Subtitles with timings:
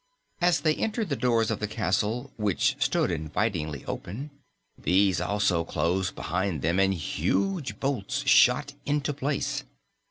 [0.41, 4.31] As they entered the doors of the castle, which stood invitingly open,
[4.75, 9.63] these also closed behind them and huge bolts shot into place.